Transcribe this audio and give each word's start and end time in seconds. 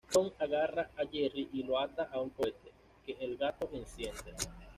Tom 0.13 0.31
agarra 0.39 0.89
a 0.97 1.05
Jerry 1.05 1.47
y 1.53 1.61
lo 1.61 1.79
ata 1.79 2.09
a 2.11 2.19
un 2.19 2.31
cohete, 2.31 2.71
que 3.05 3.15
el 3.19 3.37
gato 3.37 3.69
enciende. 3.71 4.33